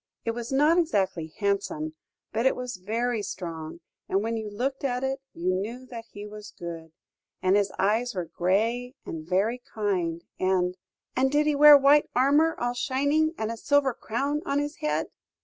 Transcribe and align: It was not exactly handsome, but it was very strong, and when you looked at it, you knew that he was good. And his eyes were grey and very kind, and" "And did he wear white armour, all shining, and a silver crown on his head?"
It 0.25 0.31
was 0.31 0.51
not 0.51 0.79
exactly 0.79 1.27
handsome, 1.37 1.93
but 2.33 2.47
it 2.47 2.55
was 2.55 2.77
very 2.77 3.21
strong, 3.21 3.81
and 4.09 4.23
when 4.23 4.35
you 4.35 4.49
looked 4.49 4.83
at 4.83 5.03
it, 5.03 5.21
you 5.31 5.53
knew 5.53 5.85
that 5.91 6.05
he 6.11 6.25
was 6.25 6.55
good. 6.57 6.91
And 7.43 7.55
his 7.55 7.71
eyes 7.77 8.15
were 8.15 8.25
grey 8.25 8.95
and 9.05 9.29
very 9.29 9.61
kind, 9.75 10.23
and" 10.39 10.75
"And 11.15 11.31
did 11.31 11.45
he 11.45 11.53
wear 11.53 11.77
white 11.77 12.09
armour, 12.15 12.55
all 12.59 12.73
shining, 12.73 13.35
and 13.37 13.51
a 13.51 13.57
silver 13.57 13.93
crown 13.93 14.41
on 14.43 14.57
his 14.57 14.77
head?" 14.77 15.09